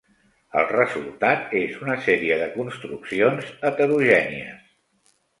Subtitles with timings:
[0.59, 4.65] El resultat és una sèrie de construccions heterogènies.